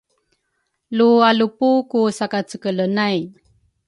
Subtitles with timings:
[0.97, 3.17] Lu alupu ku sakacekele nay